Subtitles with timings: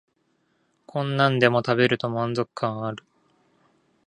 [0.87, 3.03] こんなんでも食べると満足感ある